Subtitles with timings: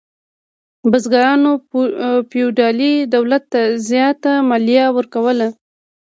[0.91, 1.51] بزګرانو
[2.29, 5.47] فیوډالي دولت ته زیاته مالیه ورکوله.